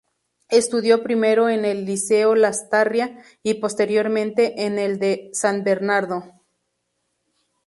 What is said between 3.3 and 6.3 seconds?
y posteriormente en el de San Bernardo.